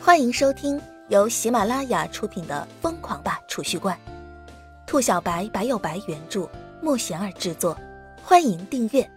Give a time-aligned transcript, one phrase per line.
[0.00, 3.98] 欢迎收听由喜马拉雅出品的《疯狂吧储蓄罐》，
[4.86, 6.48] 兔小白白有白原著，
[6.80, 7.78] 莫贤儿制作。
[8.22, 9.10] 欢迎订阅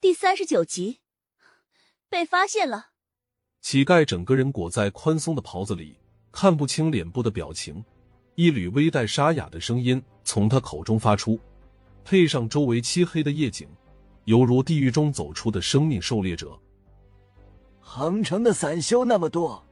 [0.00, 1.00] 第三十九集。
[2.08, 2.88] 被发现了，
[3.60, 5.98] 乞丐整个人裹在宽松的袍子里，
[6.32, 7.84] 看不清脸部的表情，
[8.36, 11.38] 一缕微带沙哑的声音从他口中发出，
[12.04, 13.68] 配上周围漆黑的夜景。
[14.26, 16.58] 犹如地狱中走出的生命狩猎者。
[17.80, 19.62] 杭城的散修那么多，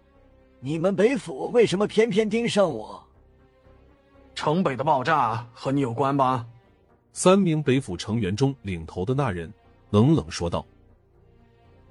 [0.60, 3.05] 你们北府为什么偏偏盯上我？
[4.32, 6.46] 城北的爆炸和你有关吧？
[7.12, 9.52] 三名北府成员中领头的那人
[9.91, 10.65] 冷冷说道。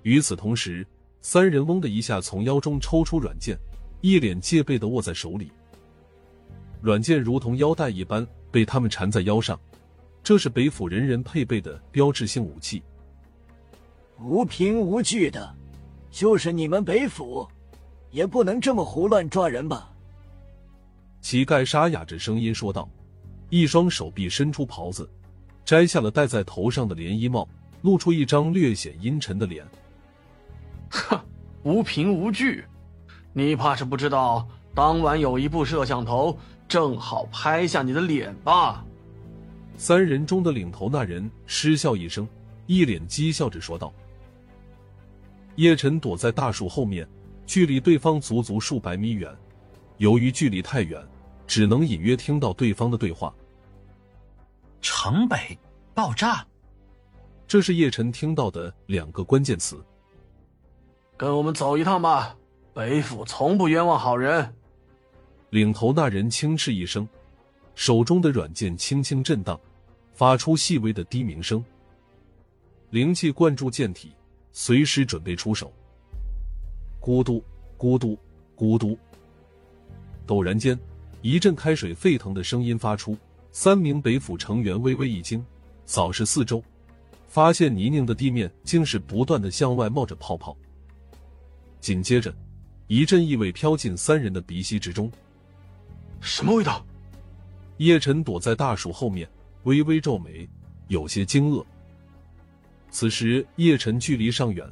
[0.03, 0.88] 与此同时，
[1.19, 3.57] 三人嗡的一下从腰中抽出软剑，
[3.99, 5.52] 一脸戒备的握在手里。
[6.81, 9.59] 软剑如同腰带一般被他们缠在腰上。
[10.23, 12.81] 这是北府人人配备的标志性武器，
[14.21, 15.53] 无凭无据的，
[16.09, 17.45] 就是你们北府，
[18.09, 19.91] 也不能这么胡乱抓人吧？
[21.19, 22.89] 乞丐沙哑着声音说道，
[23.49, 25.09] 一双手臂伸出袍子，
[25.65, 27.45] 摘下了戴在头上的连衣帽，
[27.81, 29.67] 露出一张略显阴沉的脸。
[30.89, 31.19] 哼，
[31.63, 32.63] 无凭无据，
[33.33, 38.85] 你怕是不知道，当晚有一部摄像头正好拍下你的脸吧？
[39.77, 42.27] 三人中的领头那人失笑一声，
[42.67, 43.93] 一脸讥笑着说道
[45.57, 47.07] ：“叶晨躲在大树后面，
[47.45, 49.35] 距离对方足足数百米远。
[49.97, 51.02] 由于距离太远，
[51.45, 53.33] 只能隐约听到对方的对话。”
[54.80, 55.57] 城北
[55.93, 56.45] 爆炸，
[57.47, 59.83] 这是叶晨听到的两个关键词。
[61.17, 62.35] 跟我们走一趟吧，
[62.73, 64.53] 北府从不冤枉好人。
[65.52, 67.08] 领头那人轻斥一声。
[67.75, 69.59] 手中的软剑轻轻震荡，
[70.13, 71.63] 发出细微的低鸣声。
[72.91, 74.11] 灵气灌注剑体，
[74.52, 75.73] 随时准备出手。
[77.02, 77.43] 咕嘟
[77.77, 78.17] 咕嘟
[78.55, 78.97] 咕嘟，
[80.27, 80.80] 陡然间，
[81.21, 83.17] 一阵开水沸腾的声音发出。
[83.52, 85.45] 三名北府成员微微一惊，
[85.86, 86.64] 扫视四周，
[87.27, 90.58] 发现泥泞的地面竟是不断的向外冒着泡泡。
[91.80, 92.33] 紧接着，
[92.87, 95.11] 一阵异味飘进三人的鼻息之中。
[96.19, 96.83] 什么味道？
[97.78, 99.28] 叶晨躲在大树后面，
[99.64, 100.48] 微微皱眉，
[100.88, 101.64] 有些惊愕。
[102.92, 104.67] 此时叶晨距离尚远，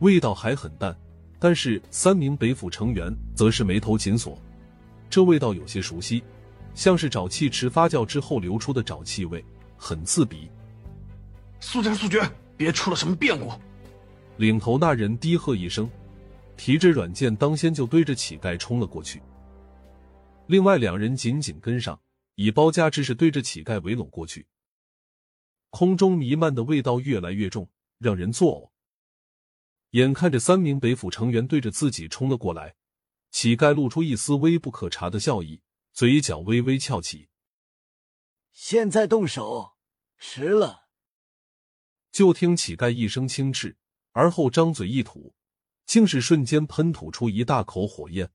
[0.00, 0.94] 味道还很淡，
[1.38, 4.38] 但是三名北府成员则是眉头紧锁。
[5.08, 6.22] 这味道有些熟悉，
[6.74, 9.42] 像是沼气池发酵之后流出的沼气味，
[9.76, 10.50] 很刺鼻。
[11.60, 12.20] 速战速决，
[12.56, 13.50] 别出了什么变故！
[14.36, 15.88] 领头那人低喝一声，
[16.56, 19.22] 提着软剑，当先就对着乞丐冲了过去。
[20.46, 21.98] 另外两人紧紧跟上。
[22.34, 24.46] 以包夹之势对着乞丐围拢过去，
[25.70, 28.70] 空中弥漫的味道越来越重，让人作呕。
[29.90, 32.74] 眼看着三名北府成员对着自己冲了过来，
[33.30, 35.62] 乞丐露出一丝微不可察的笑意，
[35.92, 37.28] 嘴角微微翘起。
[38.52, 39.76] 现在动手，
[40.18, 40.88] 迟了。
[42.10, 43.76] 就听乞丐一声轻斥，
[44.12, 45.34] 而后张嘴一吐，
[45.86, 48.32] 竟是瞬间喷吐出一大口火焰。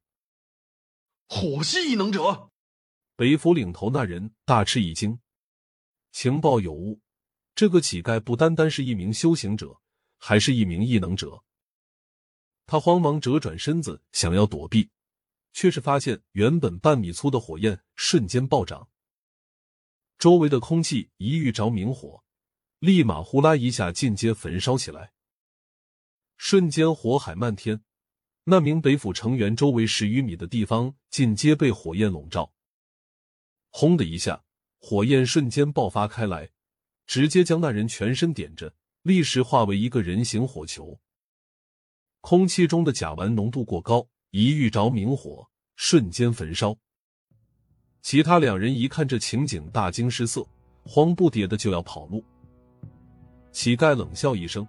[1.28, 2.49] 火系异能者。
[3.20, 5.20] 北府领头那人大吃一惊，
[6.14, 7.02] 情报有误，
[7.54, 9.82] 这个乞丐不单单是一名修行者，
[10.18, 11.44] 还是一名异能者。
[12.66, 14.90] 他慌忙折转身子，想要躲避，
[15.52, 18.88] 却是发现原本半米粗的火焰瞬间暴涨，
[20.18, 22.24] 周围的空气一遇着明火，
[22.80, 25.12] 立马呼啦一下进阶焚烧起来，
[26.38, 27.84] 瞬间火海漫天。
[28.46, 32.54] 那名北府成员周围十余米的地方尽皆被火焰笼罩。
[33.70, 34.42] 轰的一下，
[34.80, 36.50] 火焰瞬间爆发开来，
[37.06, 41.00] 直接将那人全身点着，立时化为一个人形火球。
[42.22, 46.76] 空气中的甲烷浓度过高，一遇着明火，瞬间焚烧。
[48.02, 50.46] 其他两人一看这情景，大惊失色，
[50.84, 52.24] 慌不迭的就要跑路。
[53.52, 54.68] 乞丐冷笑一声，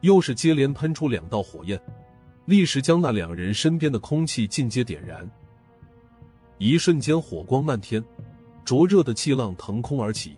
[0.00, 1.80] 又是接连喷出两道火焰，
[2.46, 5.28] 立时将那两人身边的空气尽皆点燃。
[6.58, 8.04] 一瞬间，火光漫天。
[8.70, 10.36] 灼热的气浪腾空而起，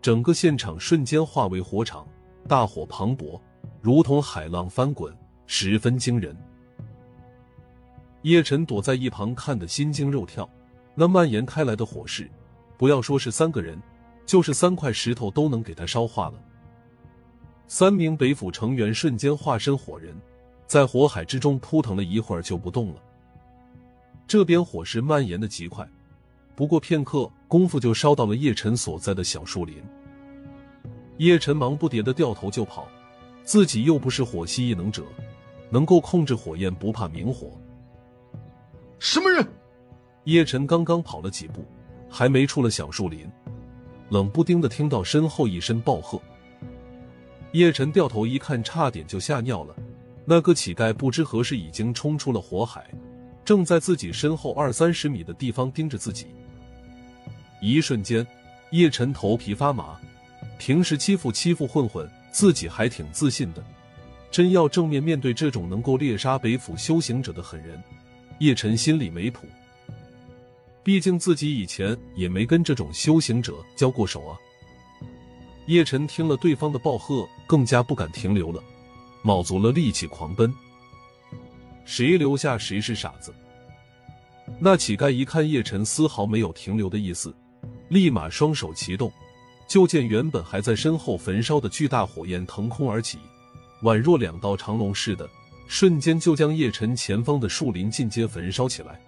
[0.00, 2.08] 整个现场瞬间化为火场，
[2.48, 3.38] 大火磅礴，
[3.82, 5.14] 如同海浪翻滚，
[5.46, 6.34] 十分惊人。
[8.22, 10.48] 叶晨躲在一旁看得心惊肉跳，
[10.94, 12.26] 那蔓延开来的火势，
[12.78, 13.78] 不要说是三个人，
[14.24, 16.42] 就是三块石头都能给他烧化了。
[17.68, 20.16] 三名北府成员瞬间化身火人，
[20.66, 23.02] 在火海之中扑腾了一会儿就不动了。
[24.26, 25.86] 这边火势蔓延的极快。
[26.56, 29.82] 不过片刻功夫，就烧到了叶晨所在的小树林。
[31.18, 32.88] 叶晨忙不迭的掉头就跑，
[33.42, 35.02] 自己又不是火系异能者，
[35.70, 37.50] 能够控制火焰不怕明火。
[38.98, 39.46] 什么人？
[40.24, 41.64] 叶晨刚刚跑了几步，
[42.08, 43.30] 还没出了小树林，
[44.08, 46.20] 冷不丁的听到身后一声暴喝。
[47.52, 49.76] 叶晨掉头一看，差点就吓尿了。
[50.24, 52.90] 那个乞丐不知何时已经冲出了火海，
[53.44, 56.28] 正在自己身后二三十米的地方盯着自己。
[57.66, 58.26] 一瞬间，
[58.72, 59.98] 叶晨头皮发麻。
[60.58, 63.64] 平时欺负欺负混混，自己还挺自信的。
[64.30, 67.82] 真要正面面对这种能够猎杀北府修行者的狠人，
[68.38, 69.46] 叶晨心里没谱。
[70.82, 74.36] 毕竟自己以前也没跟这种修行者交过手啊。
[75.66, 78.62] 叶晨听了对方的暴喝，更加不敢停留了，
[79.22, 80.52] 卯足了力气狂奔。
[81.86, 83.32] 谁留下谁是傻子。
[84.58, 87.34] 那乞丐一看叶晨丝毫没有停留的意思，
[87.94, 89.12] 立马双手齐动，
[89.68, 93.20] 就见原本还在身后焚烧的巨大火焰腾空而起，
[93.82, 95.30] 宛若两道长龙似的，
[95.68, 99.00] 瞬间就将叶晨前方的树林尽皆焚烧起来。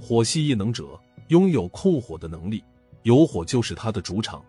[0.00, 2.64] 火系异能者拥有控火的能力，
[3.02, 4.42] 有火就是他的主场。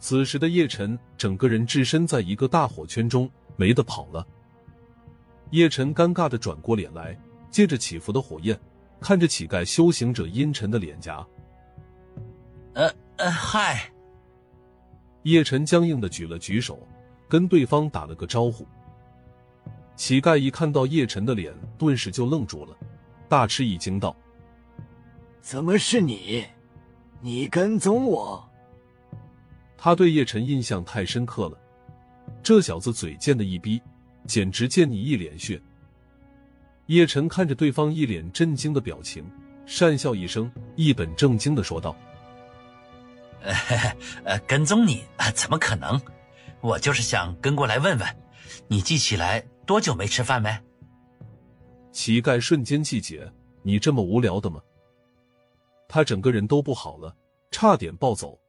[0.00, 4.26] 此时的叶晨整个人置身在一个大火圈中，没得跑了。
[5.50, 7.16] 叶晨尴尬的转过脸来，
[7.52, 8.58] 借着起伏的火焰，
[9.00, 11.24] 看着乞丐修行者阴沉的脸颊。
[12.74, 13.90] 呃呃，嗨！
[15.22, 16.86] 叶晨僵硬的举了举手，
[17.28, 18.66] 跟对方打了个招呼。
[19.96, 22.76] 乞丐一看到叶晨的脸，顿时就愣住了，
[23.28, 24.14] 大吃一惊道
[25.40, 26.44] ：“怎么是你？
[27.20, 28.44] 你跟踪我？”
[29.78, 31.58] 他对叶晨印象太深刻了，
[32.42, 33.80] 这小子嘴贱的一逼，
[34.26, 35.60] 简直见你一脸血。
[36.86, 39.24] 叶晨看着对方一脸震惊的表情，
[39.64, 41.94] 讪笑一声，一本正经的说道
[44.24, 45.30] ：“呃，跟踪你啊？
[45.32, 46.00] 怎么可能？
[46.60, 48.16] 我就是想跟过来问问，
[48.68, 50.50] 你记起来多久没吃饭没？”
[51.92, 53.30] 乞丐瞬间气结
[53.62, 54.60] ：“你这么无聊的吗？”
[55.86, 57.14] 他整个人都不好了，
[57.50, 58.40] 差点暴走。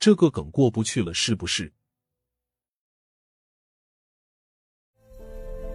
[0.00, 1.72] 这个梗过不去了，是不是？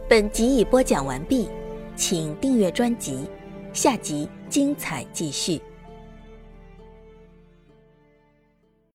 [0.10, 1.50] 本集已播讲完毕，
[1.96, 3.28] 请订阅专辑，
[3.72, 5.62] 下集精彩继续。